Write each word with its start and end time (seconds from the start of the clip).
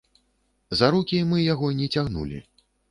За 0.81 0.89
рукі 0.95 1.21
мы 1.35 1.45
яго 1.53 1.71
не 1.83 1.87
цягнулі. 1.97 2.47